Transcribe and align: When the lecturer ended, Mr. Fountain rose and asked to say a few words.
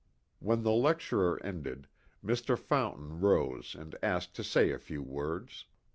When 0.39 0.63
the 0.63 0.71
lecturer 0.71 1.39
ended, 1.43 1.87
Mr. 2.25 2.57
Fountain 2.57 3.19
rose 3.19 3.75
and 3.77 3.95
asked 4.01 4.35
to 4.37 4.43
say 4.43 4.71
a 4.71 4.79
few 4.79 5.03
words. 5.03 5.65